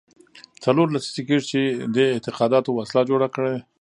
څلور 0.63 0.87
لسیزې 0.95 1.21
کېږي 1.27 1.45
چې 1.51 1.59
دې 1.95 2.05
اعتقاداتو 2.13 2.69
وسله 2.79 3.01
جوړه 3.09 3.27
کړې. 3.35 3.55